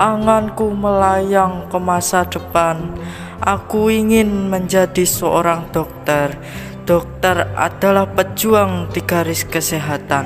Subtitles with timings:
[0.00, 2.88] Anganku melayang ke masa depan.
[3.36, 6.40] Aku ingin menjadi seorang dokter.
[6.88, 10.24] Dokter adalah pejuang di garis kesehatan.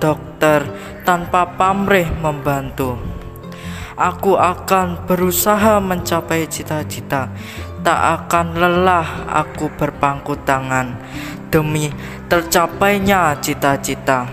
[0.00, 0.64] Dokter
[1.04, 2.96] tanpa pamrih membantu.
[3.92, 7.28] Aku akan berusaha mencapai cita-cita.
[7.84, 10.96] Tak akan lelah aku berpangku tangan
[11.52, 11.92] demi
[12.24, 14.24] tercapainya cita-cita.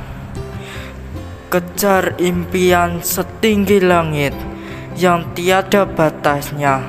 [1.51, 4.55] Kejar impian setinggi langit
[4.97, 6.81] yang tiada batasnya.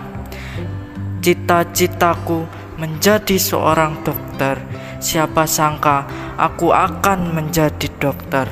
[1.20, 2.48] Cita-citaku
[2.80, 4.56] menjadi seorang dokter.
[4.96, 6.08] Siapa sangka
[6.40, 8.48] aku akan menjadi dokter.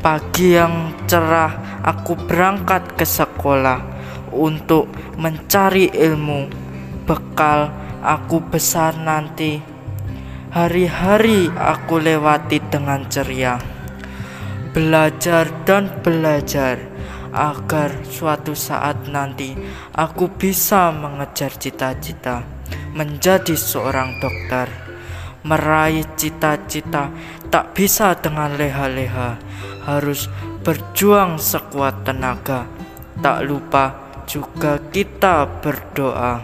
[0.00, 3.84] Pagi yang cerah, aku berangkat ke sekolah
[4.32, 4.88] untuk
[5.20, 6.48] mencari ilmu.
[7.04, 7.68] Bekal
[8.00, 9.60] aku besar nanti.
[10.56, 13.60] Hari-hari aku lewati dengan ceria.
[14.72, 16.93] Belajar dan belajar
[17.34, 19.58] agar suatu saat nanti
[19.90, 22.46] aku bisa mengejar cita-cita
[22.94, 24.70] menjadi seorang dokter.
[25.44, 27.12] Meraih cita-cita
[27.52, 29.36] tak bisa dengan leha-leha,
[29.84, 30.30] harus
[30.64, 32.64] berjuang sekuat tenaga.
[33.20, 33.84] Tak lupa
[34.24, 36.40] juga kita berdoa.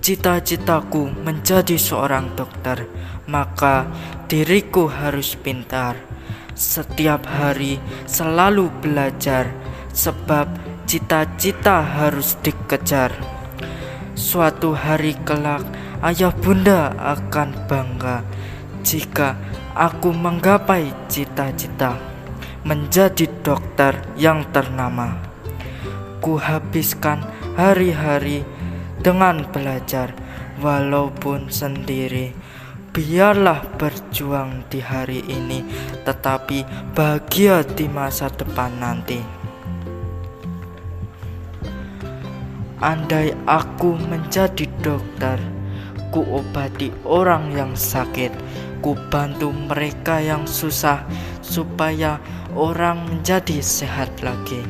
[0.00, 2.88] Cita-citaku menjadi seorang dokter,
[3.28, 3.84] maka
[4.32, 5.94] diriku harus pintar
[6.54, 9.48] setiap hari selalu belajar,
[9.92, 10.48] sebab
[10.88, 13.12] cita-cita harus dikejar.
[14.12, 15.64] Suatu hari kelak,
[16.04, 18.24] ayah bunda akan bangga
[18.82, 19.38] jika
[19.72, 21.96] aku menggapai cita-cita
[22.62, 25.18] menjadi dokter yang ternama.
[26.22, 27.26] Ku habiskan
[27.58, 28.46] hari-hari
[29.02, 30.14] dengan belajar,
[30.62, 32.30] walaupun sendiri
[32.92, 35.64] Biarlah berjuang di hari ini,
[36.04, 36.60] tetapi
[36.92, 39.16] bahagia di masa depan nanti.
[42.84, 45.40] Andai aku menjadi dokter,
[46.12, 48.28] ku obati orang yang sakit,
[48.84, 51.00] ku bantu mereka yang susah,
[51.40, 52.20] supaya
[52.52, 54.60] orang menjadi sehat lagi.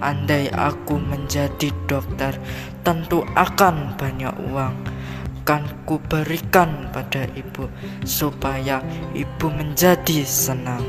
[0.00, 2.40] Andai aku menjadi dokter,
[2.88, 4.99] tentu akan banyak uang
[5.40, 7.64] akan kuberikan pada ibu
[8.04, 8.84] supaya
[9.16, 10.84] ibu menjadi senang.